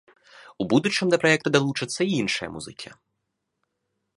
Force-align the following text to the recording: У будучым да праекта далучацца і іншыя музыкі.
У 0.63 0.65
будучым 0.73 1.07
да 1.13 1.19
праекта 1.23 1.47
далучацца 1.55 2.01
і 2.07 2.11
іншыя 2.23 2.49
музыкі. 2.55 2.89